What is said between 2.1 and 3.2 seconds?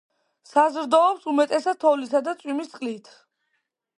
და წვიმის წყლით.